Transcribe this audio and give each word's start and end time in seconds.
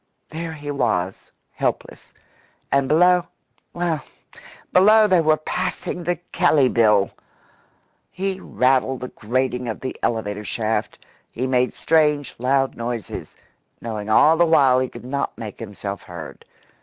There 0.31 0.53
he 0.53 0.71
was 0.71 1.31
helpless. 1.51 2.11
And 2.71 2.87
below 2.87 3.27
well, 3.71 4.03
below 4.73 5.05
they 5.05 5.21
were 5.21 5.37
passing 5.37 6.03
the 6.03 6.15
Kelley 6.31 6.69
Bill! 6.69 7.11
He 8.09 8.39
rattled 8.39 9.01
the 9.01 9.09
grating 9.09 9.67
of 9.69 9.81
the 9.81 9.95
elevator 10.01 10.43
shaft. 10.43 10.97
He 11.31 11.45
made 11.45 11.75
strange, 11.75 12.33
loud 12.39 12.75
noises, 12.75 13.35
knowing 13.79 14.09
all 14.09 14.37
the 14.37 14.43
while 14.47 14.79
he 14.79 14.89
could 14.89 15.05
not 15.05 15.37
make 15.37 15.59
himself 15.59 16.01
heard. 16.01 16.45